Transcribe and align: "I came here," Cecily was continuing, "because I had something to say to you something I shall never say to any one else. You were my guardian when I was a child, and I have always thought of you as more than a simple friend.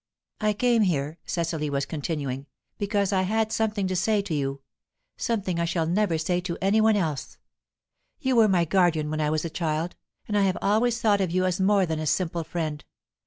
"I 0.39 0.53
came 0.53 0.81
here," 0.81 1.19
Cecily 1.27 1.69
was 1.69 1.85
continuing, 1.85 2.47
"because 2.79 3.13
I 3.13 3.21
had 3.21 3.51
something 3.51 3.85
to 3.87 3.95
say 3.95 4.23
to 4.23 4.33
you 4.33 4.63
something 5.15 5.59
I 5.59 5.65
shall 5.65 5.85
never 5.85 6.17
say 6.17 6.41
to 6.41 6.57
any 6.59 6.81
one 6.81 6.95
else. 6.95 7.37
You 8.19 8.35
were 8.37 8.47
my 8.47 8.65
guardian 8.65 9.11
when 9.11 9.21
I 9.21 9.29
was 9.29 9.45
a 9.45 9.49
child, 9.51 9.95
and 10.27 10.35
I 10.35 10.41
have 10.41 10.57
always 10.59 10.99
thought 10.99 11.21
of 11.21 11.29
you 11.29 11.45
as 11.45 11.59
more 11.61 11.85
than 11.85 11.99
a 11.99 12.07
simple 12.07 12.43
friend. 12.43 12.83